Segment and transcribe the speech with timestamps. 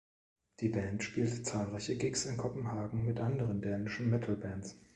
[0.61, 4.75] Die Band spielt zahlreiche Gigs in Kopenhagen mit anderen dänischen Metal-Bands.